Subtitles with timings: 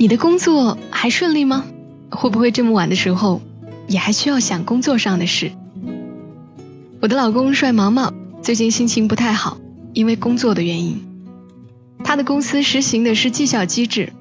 [0.00, 1.66] 你的工作还顺利吗？
[2.08, 3.42] 会不会这么晚的时候，
[3.86, 5.52] 也还需要想工作上的事？
[7.02, 8.10] 我的老公帅毛毛
[8.40, 9.58] 最近心情不太好，
[9.92, 11.02] 因为工作的原因。
[12.02, 14.14] 他的公司实行的是绩效机制，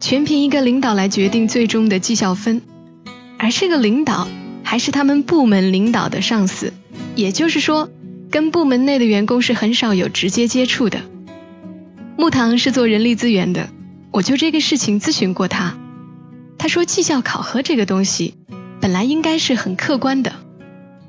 [0.00, 2.62] 全凭一个领导来决定最终的绩效分，
[3.38, 4.26] 而这个领导
[4.64, 6.72] 还是他们部门领导的上司，
[7.14, 7.88] 也就是说，
[8.32, 11.02] 跟部门内的员工是很少有直接接触的。
[12.16, 13.68] 木糖是做人力资源的，
[14.12, 15.76] 我就这个事情咨询过他，
[16.58, 18.34] 他说绩效考核这个东西
[18.80, 20.32] 本来应该是很客观的，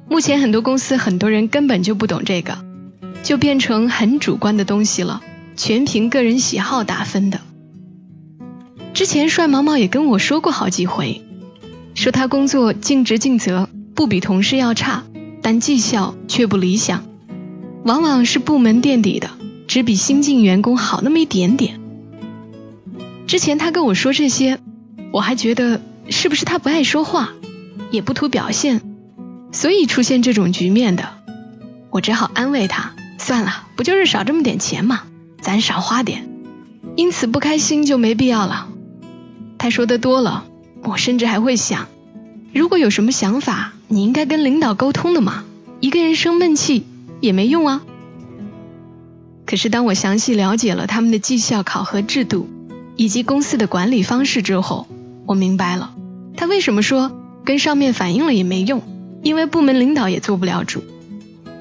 [0.07, 2.59] 目前很多公司很多人根本就不懂这个，
[3.23, 5.21] 就变成很主观的东西了，
[5.55, 7.41] 全凭个人喜好打分的。
[8.93, 11.23] 之前帅毛毛也跟我说过好几回，
[11.95, 15.05] 说他工作尽职尽责，不比同事要差，
[15.41, 17.03] 但绩效却不理想，
[17.83, 19.31] 往往是部门垫底的，
[19.67, 21.80] 只比新进员工好那么一点点。
[23.27, 24.59] 之前他跟我说这些，
[25.11, 27.29] 我还觉得是不是他不爱说话，
[27.91, 28.81] 也不图表现，
[29.51, 31.09] 所以出现这种局面的。
[31.89, 35.03] 我只好安慰他，算了，不就是少这么点钱嘛，
[35.41, 36.29] 咱少花点，
[36.95, 38.69] 因此不开心就没必要了。
[39.57, 40.45] 他说的多了，
[40.83, 41.87] 我甚至还会想，
[42.53, 45.43] 如果有什么想法，你应该跟领导沟通的嘛，
[45.79, 46.85] 一个人生闷气
[47.19, 47.81] 也没用啊。
[49.45, 52.47] 可是当我详细了解了他们的绩效考核制度
[52.95, 54.87] 以及公司的管理方式之后，
[55.25, 55.93] 我明白了
[56.35, 57.11] 他为什么说
[57.43, 58.81] 跟上面反映了也没用，
[59.23, 60.83] 因为部门领导也做不了主。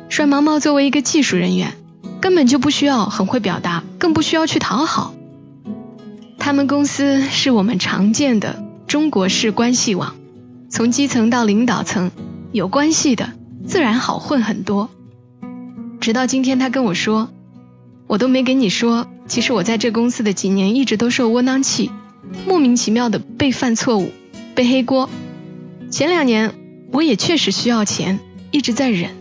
[0.08, 1.74] 帅毛毛作为一个技术人员，
[2.20, 5.14] 根本就不需要很会表达，更不需要去讨好。
[6.38, 10.16] 他们公司是我们常见的中国式关系网，
[10.68, 12.10] 从基层到领导层，
[12.50, 13.32] 有关系的
[13.66, 14.90] 自然好混很多。
[16.00, 17.28] 直到今天，他跟我说，
[18.06, 21.92] 我都没跟你说，其实我在这公司的几年一直都受窝囊气，
[22.48, 24.10] 莫名其妙的被犯错误，
[24.56, 25.08] 被黑锅。
[25.88, 26.52] 前两年
[26.90, 28.18] 我也确实需要钱，
[28.50, 29.12] 一直在忍。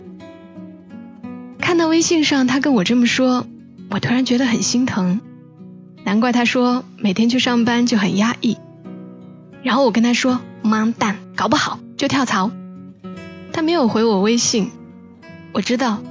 [1.60, 3.46] 看到微信上他跟我这么说，
[3.88, 5.20] 我突然觉得很心疼。
[6.02, 8.56] 难怪他说每天去上班就很压抑。
[9.62, 12.50] 然后我跟他说：“妈蛋，搞不好就跳槽。”
[13.54, 14.72] 他没有回我微信。
[15.52, 16.02] 我知道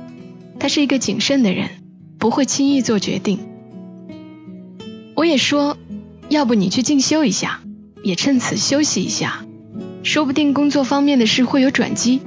[0.57, 1.69] 他是一个谨慎的人，
[2.17, 3.48] 不会轻易做决定。
[5.19, 5.75] 我也说，
[6.29, 7.59] 要不你去进修一下，
[8.03, 9.43] 也趁此休息一下，
[10.01, 12.21] 说不定工作方面的事会有转机。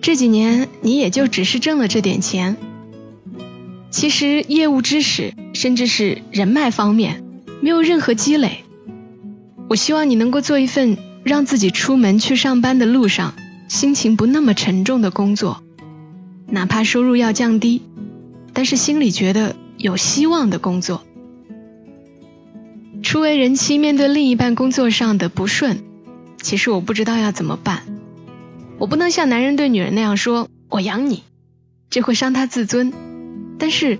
[0.00, 2.56] 这几年你也就只是挣了这点钱。
[3.90, 7.22] 其实业务知识甚至是人脉方面
[7.60, 8.64] 没有任何积累。
[9.68, 13.34] 我希望你能够做一份让自己出门去上班的路上
[13.68, 15.62] 心情不那么沉重的工作，
[16.46, 17.82] 哪怕收入要降低，
[18.54, 21.04] 但是心里觉得有希望的工作。
[23.02, 25.82] 初为人妻，面对另一半工作上的不顺，
[26.42, 27.82] 其实我不知道要怎么办。
[28.78, 31.22] 我不能像男人对女人那样说“我养你”，
[31.90, 32.92] 这会伤他自尊。
[33.58, 33.98] 但是，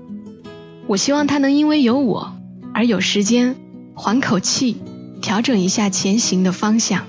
[0.86, 2.36] 我希望他能因为有我
[2.74, 3.56] 而有时间
[3.94, 4.76] 缓口气，
[5.22, 7.06] 调整一下前行的方向。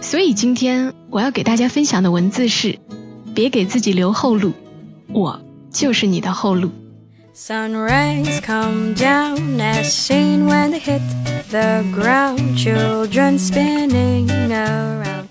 [0.00, 2.78] 所以今天我要给大家分享的文字是：
[3.34, 4.52] 别给自己留后路，
[5.08, 6.70] 我就是你的后路。
[7.42, 11.00] Sun rays come down as seen when they hit
[11.50, 12.58] the ground.
[12.58, 15.24] Children spinning around.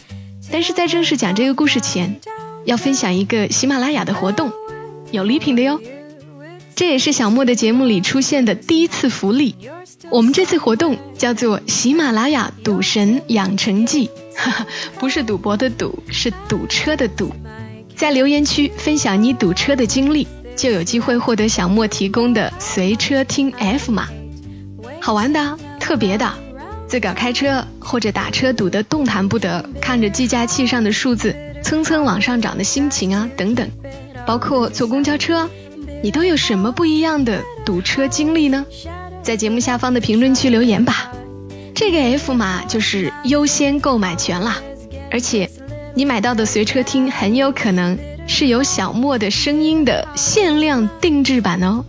[0.52, 2.20] 但是在正式讲这个故事前，
[2.66, 4.52] 要分享一个喜马拉雅的活动，
[5.12, 5.80] 有礼品的哟。
[6.76, 9.56] 这也是小莫的节目里出现的第一次福利。
[10.10, 14.68] 我们这次活动叫做喜马拉雅赌神养成记，哈哈，
[14.98, 17.32] 不是赌博的赌，是堵车的堵。
[17.96, 20.28] 在留言区分享你堵车的经历，
[20.60, 24.10] 就有机会获得小莫提供的随车听 F 码，
[25.00, 26.34] 好玩的，特别的。
[26.86, 31.34] 自个儿开车或者打车堵得动弹不得，看着计价器上的数字
[31.64, 33.70] 蹭蹭往上涨的心情啊等等，
[34.28, 35.50] 包括坐公交车，
[36.04, 38.66] 你都有什么不一样的堵车经历呢？
[39.24, 41.14] 在节目下方的评论区留言吧。
[41.74, 44.58] 这个 F 码就是优先购买权啦，
[45.10, 45.50] 而且
[45.94, 47.98] 你买到的随车听很有可能
[48.32, 51.84] 是有小莫的声音的限量定制版哦。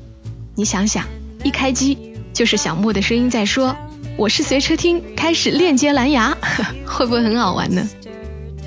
[0.56, 1.04] 你想想，
[1.44, 1.98] 一开机。
[2.32, 3.76] 就是小莫的声音在说
[4.16, 6.34] ：“我是随车听，开始链接蓝牙，
[6.86, 7.86] 会不会很好玩呢？”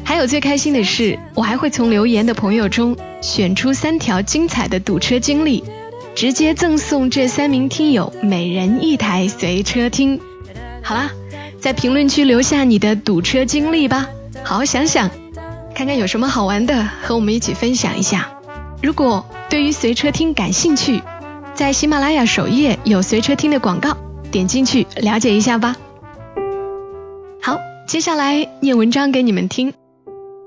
[0.06, 5.64] 还有最开心的是，我还会从留言的朋友中选出三条精彩的堵车经历，
[6.14, 10.20] 直接赠送这三名听友每人一台随车听。
[10.84, 11.10] 好啦，
[11.60, 14.08] 在评论区留下你的堵车经历吧，
[14.44, 15.10] 好好想想，
[15.76, 18.30] 看看有什么好玩的，和我们一起分享一下。
[18.82, 21.02] 如果对于随车听感兴趣，
[21.56, 23.98] 在喜马拉雅首页有随车听的广告，
[24.32, 25.76] 点进去了解一下吧。
[27.42, 29.74] 好，接下来念文章给你们听。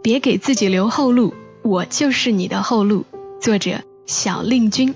[0.03, 3.05] 别给自己留后路，我就是你的后路。
[3.41, 4.95] 作者小令君。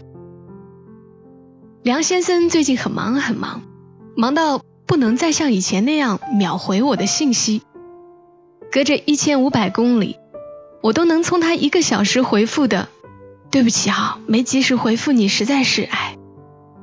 [1.83, 3.63] 梁先生最近很忙很忙，
[4.17, 7.63] 忙到不能再像以前那样秒回我的信息。
[8.71, 10.17] 隔着一千五百公里，
[10.81, 12.89] 我都能从他一个小时回复的
[13.51, 16.17] “对不起啊，没及时回复你，实在是哎”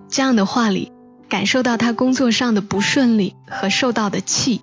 [0.09, 0.91] 这样的话里，
[1.29, 4.61] 感受到他工作上的不顺利和受到的气。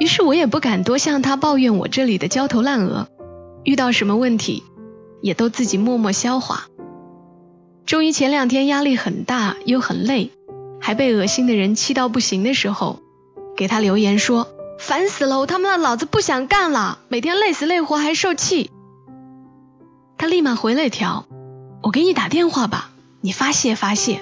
[0.00, 3.08] 于是我也不敢多向他抱怨我这里的焦头烂额，
[3.64, 4.62] 遇到什么问题，
[5.22, 6.66] 也都自己默默消化。
[7.86, 10.30] 终于前两天压力很大又很累，
[10.80, 13.00] 还被恶心的人气到不行的时候，
[13.56, 14.48] 给他留言说
[14.84, 18.70] ：“烦死了，我他妈的老子不想干了，每天累死累活还受气。”
[20.18, 21.24] 他立马回了一条
[21.82, 22.90] ：“我给你打电话吧，
[23.22, 24.20] 你发泄发泄。”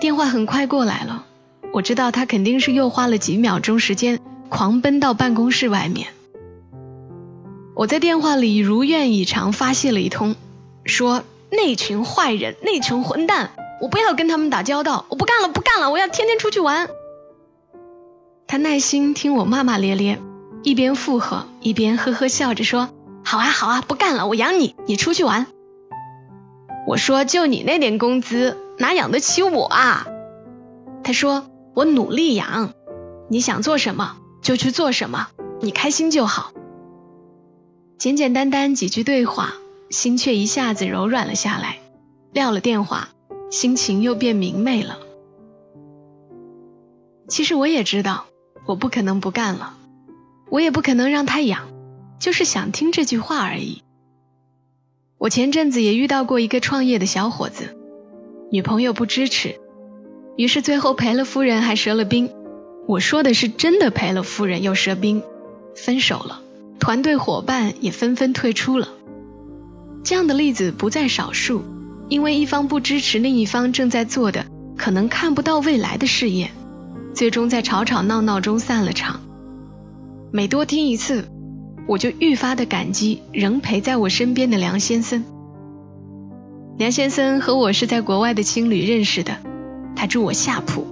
[0.00, 1.24] 电话很快过来了。
[1.72, 6.08] 我知道他肯定是又花了几秒钟时间狂奔到办公室外面。
[7.74, 10.36] 我在电话里如愿以偿发泄了一通，
[10.84, 13.50] 说那群坏人，那群混蛋，
[13.80, 16.88] 我不要跟他们打交道，我不干了，不干了，我要天天出去玩。
[18.52, 20.20] 他耐心听我骂骂咧咧，
[20.62, 22.90] 一边附和，一边呵呵笑着说
[23.24, 25.46] ：“好啊，好啊，不干了，我养你，你出去玩。”
[26.86, 30.06] 我说：“就你那点工资，哪养得起我啊？”
[31.02, 31.46] 他说。
[31.72, 32.74] 我努力养，
[33.30, 35.28] 你想做什么就去做什么，
[35.62, 36.52] 你开心就好。
[37.96, 39.54] 简简单单几句对话，
[39.88, 41.78] 心却一下子柔软了下来。
[42.34, 43.08] 撂了电话，
[43.50, 44.98] 心情又变明媚了。
[47.28, 48.26] 其实我也知道，
[48.64, 49.74] 我不可能不干了，
[50.48, 51.68] 我也不可能让他养，
[52.18, 53.82] 就是想听这句话而已。
[55.18, 57.76] 我前阵子也遇到过一个创业的小伙子，
[58.50, 59.60] 女朋友不支持。
[60.36, 62.30] 于是最后赔了夫人还折了兵，
[62.86, 65.22] 我说的是真的赔了夫人又折兵，
[65.76, 66.40] 分手了，
[66.78, 68.88] 团队伙伴也纷纷退出了。
[70.04, 71.62] 这样的例子不在少数，
[72.08, 76.50] 因为一方不支持另一方正在做的可能看不到未来的事业，
[77.14, 79.20] 最终在吵吵闹闹中散了场。
[80.32, 81.28] 每多听一次，
[81.86, 85.24] 我就愈发的感激仍陪在我身边的梁先生。
[86.78, 89.36] 梁先生和我是在国外的青旅认识的。
[89.94, 90.86] 他住我下铺，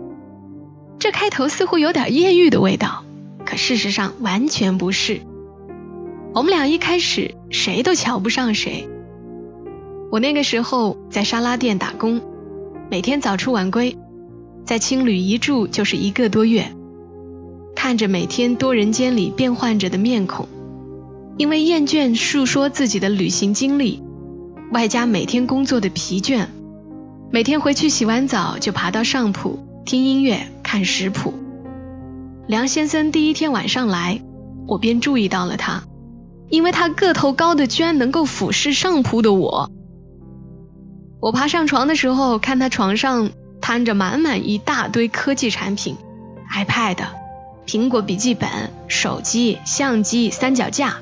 [0.99, 3.03] 这开头似乎有点艳遇的味道，
[3.45, 5.21] 可事实上完全不是。
[6.35, 8.89] 我们俩一开始谁都瞧不上谁。
[10.13, 12.21] 我那个时候在沙拉店打工，
[12.91, 13.97] 每天早出晚归，
[14.71, 16.73] 在青旅一住就是一个多月，
[17.75, 20.47] 看着每天多人间里变换着的面孔，
[21.37, 24.01] 因为厌倦述说自己的旅行经历，
[24.71, 26.47] 外加每天工作的疲倦。
[27.33, 31.35] 每天回去洗完澡就爬到上铺听音乐看食谱。
[32.47, 34.23] 梁先生第一天晚上来，
[34.69, 35.83] 我便注意到了他，
[36.49, 39.69] 因为他个头高的居然能够俯视上铺的我。
[41.21, 45.97] 我爬上床的时候，看他床上摊着满满一大堆科技产品
[46.53, 46.97] ，iPad、
[47.67, 48.49] 苹果笔记本、
[48.89, 50.97] 手机、相机、三脚架，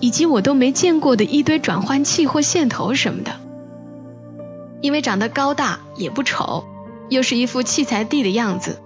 [0.00, 3.32] 以及我都没见过的一堆转换器或线头什么的。
[4.80, 6.64] 因为长得高大也不丑，
[7.08, 8.80] 又是一副器材帝的样子，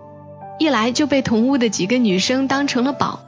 [0.59, 3.21] 一来就被同屋的几个女生当成了宝。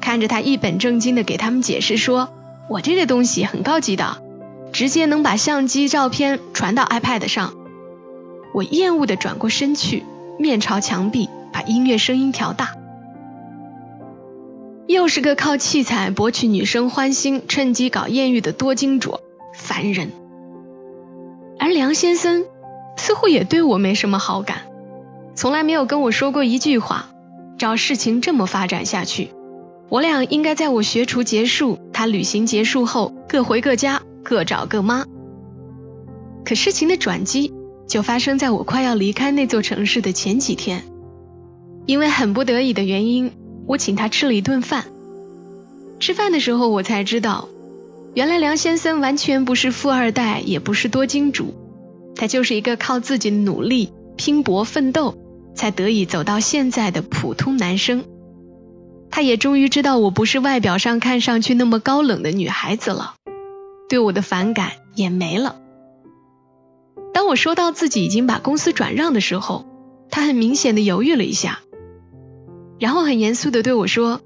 [0.00, 2.30] 看着他一本正经的给他们解释说
[2.68, 4.18] ：“我这个东西很高级的，
[4.72, 7.54] 直接能把相机照片传到 iPad 上。”
[8.52, 10.04] 我厌恶的转过身去，
[10.38, 12.74] 面朝墙壁，把音乐声音调大。
[14.86, 19.20] 又是个靠器材博取女生欢心、趁机搞艳遇的多金主，
[19.54, 20.10] 烦人。
[21.58, 22.44] 而梁先生
[22.96, 24.62] 似乎也对我没什么好感，
[25.34, 27.06] 从来没有跟我说过一句话。
[27.58, 29.30] 照事情这么发展下去，
[29.88, 35.04] 我俩应该在我学厨结束，他旅行结束后各回各家，各找各妈。
[36.44, 37.54] 可事情的转机
[37.88, 40.84] 就发生在我快要离开那座城市的前几天，
[41.86, 43.32] 因为很不得已的原因，
[43.66, 44.84] 我请他吃了一顿饭。
[46.00, 47.48] 吃饭的时候，我才知道。
[48.14, 51.54] 原来梁先生完全不是富二代，也不是多金主，
[52.14, 55.16] 他就是一个靠自己努力拼搏奋斗，
[55.54, 58.04] 才得以走到现在的普通男生。
[59.10, 63.14] 他也终于知道我不是外表上看上去那么高冷的女孩子了，
[63.88, 65.61] 对我的反感也没了。
[67.12, 69.66] 当我说到自己已经把公司转让的时候，
[70.10, 71.60] 他很明显的犹豫了一下，
[72.78, 74.20] 然后很严肃的对我说：“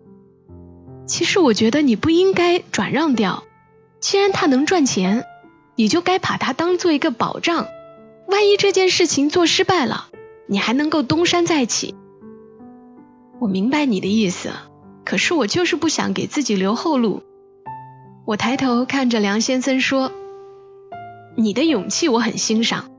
[1.06, 3.44] 其实我觉得你不应该转让掉，
[4.00, 5.24] 既然它能赚钱，
[5.74, 7.66] 你就该把它当做一个保障，
[8.28, 10.08] 万一这件事情做失败了，
[10.46, 11.94] 你还能够东山再起。”
[13.38, 14.50] 我明白你的意思。
[15.04, 17.22] 可是我就是不想给自己留后路。
[18.24, 20.10] 我抬头看着梁先生说
[21.36, 22.90] ：“你的勇气我很欣赏，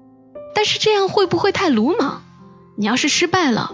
[0.53, 2.21] 但是这样会不会太鲁莽？
[2.75, 3.73] 你要是失败了，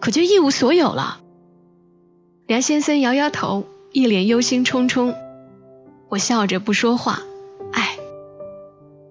[0.00, 1.20] 可就一无所有了。”
[2.46, 5.14] 梁先生摇摇头，一脸忧心忡忡。
[6.08, 7.20] 我笑着不说话。
[7.72, 7.98] 哎，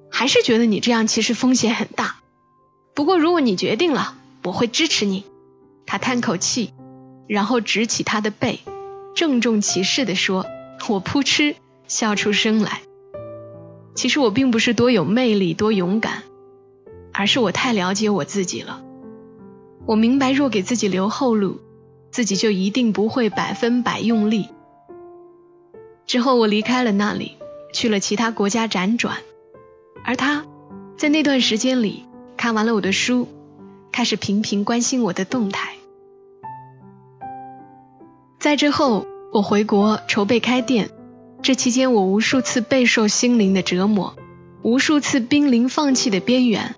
[0.10, 2.16] 还是觉得你这样其实风险很大。
[2.96, 5.26] 不过如果你决定了，我会支持你。
[5.86, 6.74] 他叹口气。
[7.26, 8.60] 然后直起他的背，
[9.16, 10.46] 郑重其事地说
[10.90, 11.56] ：“我扑哧
[11.88, 12.82] 笑出声来。
[13.96, 16.24] 其实我并不是多有魅力、多勇敢，
[17.14, 18.84] 而是我太了解我自己了。
[19.86, 21.60] 我明白，若给自己留后路，
[22.10, 24.50] 自己就一定不会百分百用力。
[26.06, 27.38] 之后，我离开了那里，
[27.74, 29.18] 去了其他国家辗转，
[30.04, 30.46] 而他，
[30.98, 33.28] 在那段时间里看完了我的书，
[33.92, 35.76] 开始频频关心我的动态。”
[38.40, 40.90] 在之后，我回国筹备开店，
[41.44, 44.16] 这期间我无数次备受心灵的折磨，
[44.62, 46.76] 无数次濒临放弃的边缘，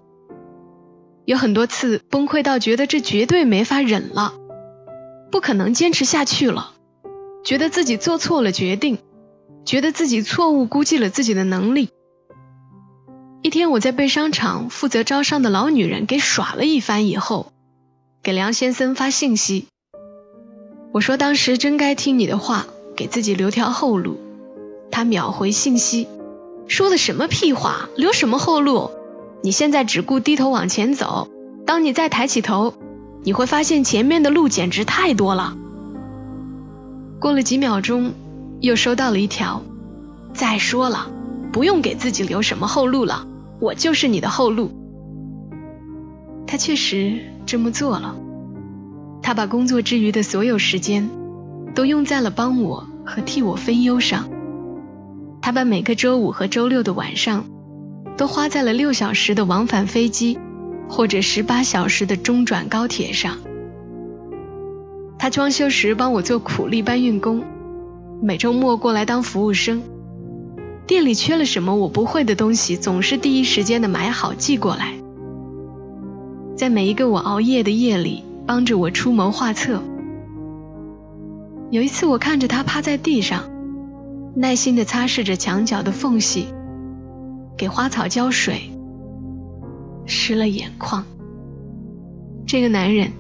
[1.24, 4.34] 有很多次崩溃到觉得这绝对没法忍了，
[5.32, 6.72] 不可能坚持下去了，
[7.44, 8.98] 觉得自己做错了决定，
[9.66, 11.90] 觉得自己错误估计了自己的能力。
[13.44, 17.52] 一天，我在被商场负责招商的老女人给耍了一番以后，
[18.24, 19.68] 给梁先生发信息。
[20.92, 24.25] 我说当时真该听你的话，给自己留条后路。
[24.92, 26.08] 他秒回信息，
[26.68, 27.90] 说的什么屁话？
[27.96, 28.92] 留什么后路？
[29.44, 31.28] 你现在只顾低头往前走，
[31.66, 32.74] 当你再抬起头，
[33.24, 35.56] 你会发现前面的路简直太多了。
[37.20, 38.14] 过了几秒钟，
[38.62, 39.62] 又收到了一条。
[40.34, 41.08] 再说了，
[41.52, 43.26] 不用给自己留什么后路了，
[43.60, 44.72] 我就是你的后路。
[46.48, 48.16] 他确实这么做了。
[49.22, 51.10] 他把工作之余的所有时间，
[51.74, 54.30] 都用在了帮我和替我分忧上。
[55.46, 57.46] 他把每个周五和周六的晚上，
[58.18, 60.40] 都花在了六小时的往返飞机，
[60.90, 63.38] 或者十八小时的中转高铁上。
[65.20, 67.44] 他装修时帮我做苦力搬运工，
[68.24, 69.84] 每周末过来当服务生。
[70.88, 74.96] 店里缺了什么我不会的东西，总是第一时间的买好寄过来。
[76.56, 78.24] 在每一个我熬夜的夜里。
[78.48, 79.84] 帮着我出谋划策。
[81.70, 83.44] 有一次，我看着他趴在地上，
[84.36, 86.48] 耐心地擦拭着墙角的缝隙，
[87.58, 88.70] 给花草浇水，
[90.06, 91.06] 湿了眼眶。
[92.46, 93.14] 这个男人，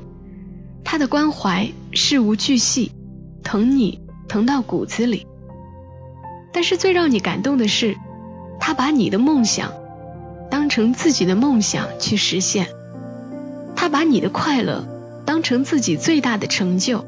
[0.83, 2.91] 他的关怀事无巨细，
[3.43, 5.25] 疼你疼到骨子里。
[6.51, 7.95] 但是最让你感动的是，
[8.59, 9.71] 他把你的梦想
[10.51, 12.67] 当成自己的梦想去实现，
[13.75, 14.93] 他把你的快乐。
[15.25, 17.03] 当成自己最大的成就。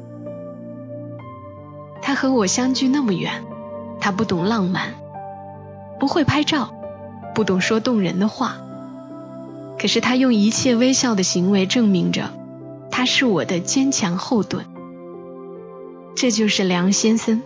[2.02, 3.44] 他和我相距那么远，
[4.00, 4.94] 他不懂浪漫，
[5.98, 6.72] 不会拍照，
[7.34, 8.56] 不懂说动人的话。
[9.78, 12.30] 可是他用一切微笑的行为证明着，
[12.90, 14.64] 他是我的坚强后盾。
[16.16, 17.42] 这就是梁先生，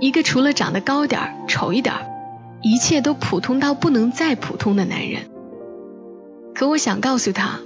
[0.00, 2.06] 一个除了长得高点儿、丑一点儿，
[2.62, 5.22] 一切都普通到不能再普通的男人。
[6.54, 7.60] 可我想告诉他。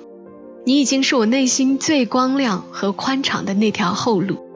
[0.65, 4.47] 你已经是我内心最光亮和宽敞的那条后路。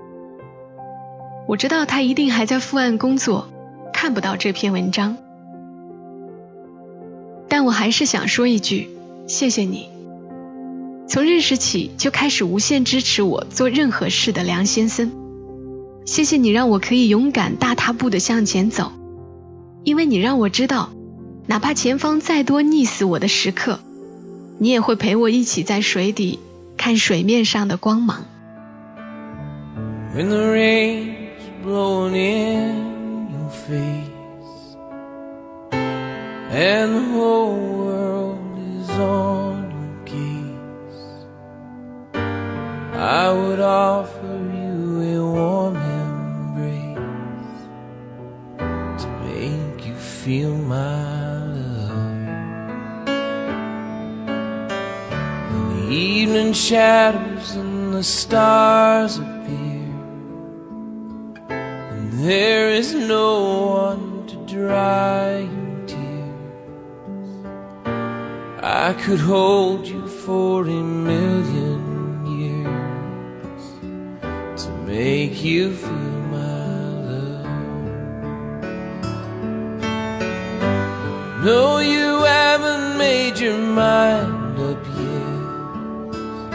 [1.47, 3.49] 我知道他一定还在伏案工作，
[3.93, 5.17] 看不到这篇文章，
[7.49, 8.88] 但我还是想说一句：
[9.29, 9.88] 谢谢你。
[11.09, 15.12] 从认识起就开始无限支持我做任何事的梁先生，
[16.05, 18.91] 谢谢你让我可以勇敢大踏步的向前走，
[19.85, 20.91] 因为你让我知道，
[21.47, 23.79] 哪怕前方再多溺死我的时刻。
[24.59, 26.41] 你也会陪我一起在水底
[26.76, 28.25] 看水面上的光芒。
[31.66, 34.76] blown in your face,
[35.73, 41.02] and the whole world is on your case.
[42.94, 44.78] I would offer you
[45.11, 47.58] a warm embrace
[49.02, 52.14] to make you feel my love.
[55.50, 59.75] When the evening shadows and the stars appear.
[62.25, 67.30] There is no one to dry your tears.
[68.62, 73.64] I could hold you for a million years
[74.64, 76.68] to make you feel my
[77.11, 77.44] love.
[81.44, 86.50] No, you haven't made your mind up yet,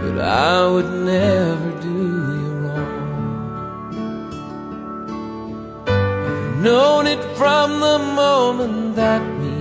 [0.00, 1.65] but I would never
[6.66, 9.54] known it from the moment that we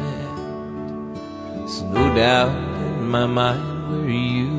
[0.00, 0.36] met.
[1.54, 4.52] There's no doubt in my mind where you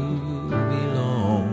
[0.73, 1.47] belong.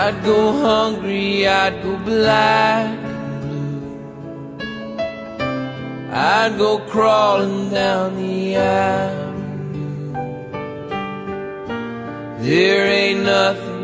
[0.00, 3.82] I'd go hungry, I'd go black and blue.
[6.12, 10.12] I'd go crawling down the avenue.
[12.46, 13.77] There ain't nothing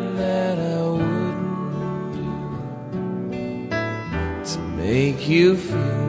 [4.84, 6.03] make you feel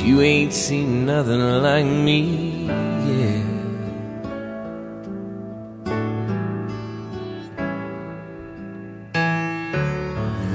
[0.00, 3.46] you ain't seen nothing like me yet.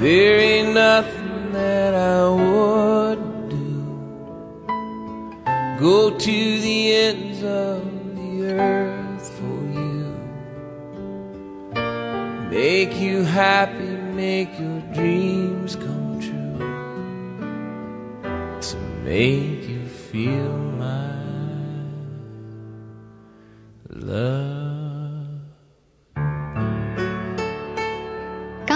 [0.00, 1.23] There ain't nothing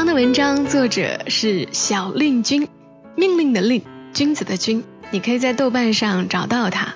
[0.09, 2.67] 的文章作者是小令君，
[3.15, 3.83] 命令的令，
[4.15, 6.95] 君子的君，你可以在豆瓣上找到他。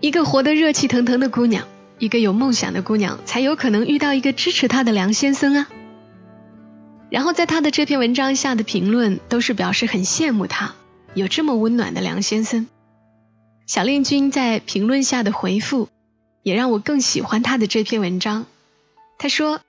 [0.00, 1.68] 一个活得热气腾腾的姑娘，
[1.98, 5.68] 一个有梦想的姑娘，才有可能遇到一个支持她的梁先生啊。
[7.10, 10.76] 然后在他的这篇文章下的评论都是表示很羡慕他
[11.12, 12.68] 有这么温暖的梁先生。
[13.66, 15.90] 小令君在评论下的回复，
[16.42, 18.46] 也让我更喜欢他的这篇文章。
[19.18, 19.60] 他说：“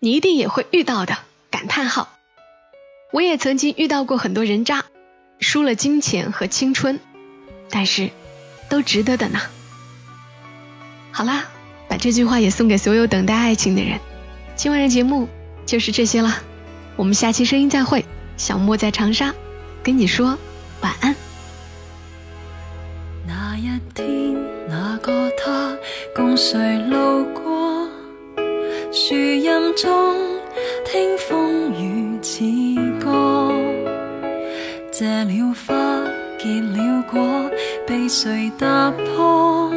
[0.00, 1.18] 你一定也会遇到的。”
[1.66, 2.08] 叹号！
[3.12, 4.84] 我也曾经遇到过很多人渣，
[5.38, 6.98] 输了金钱和青春，
[7.70, 8.10] 但是
[8.68, 9.40] 都值得的呢。
[11.12, 11.44] 好啦，
[11.88, 14.00] 把这句话也送给所有等待爱情的人。
[14.56, 15.28] 今晚的节目
[15.66, 16.42] 就是这些了，
[16.96, 18.04] 我们下期声音再会。
[18.36, 19.32] 小莫在长沙
[19.84, 20.36] 跟你说
[20.80, 21.14] 晚安。
[23.28, 24.34] 那一天，
[24.68, 25.76] 那个他
[26.16, 26.96] 共谁路
[34.96, 35.74] 谢了花，
[36.38, 37.50] 结了果，
[37.84, 39.68] 被谁踏破？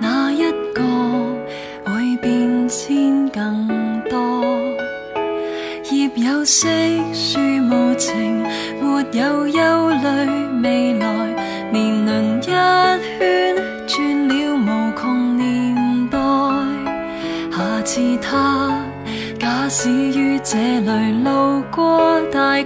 [0.00, 0.82] 那一个
[1.84, 3.68] 会变迁更
[4.08, 4.42] 多。
[5.90, 6.66] 叶有色，
[7.12, 7.38] 树
[7.70, 8.42] 无情，
[8.80, 10.06] 没有忧虑
[10.62, 11.68] 未来。
[11.70, 12.98] 年轮一圈，
[13.86, 16.18] 转了无穷年代。
[17.52, 18.74] 下次他
[19.38, 22.64] 假使于这里路过，大概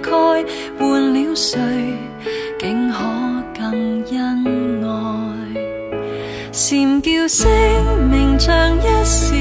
[1.35, 1.59] 谁，
[2.59, 2.97] 竟可
[3.57, 4.89] 更恩爱。
[6.51, 7.49] 蝉叫声
[8.09, 9.35] 鸣，像一时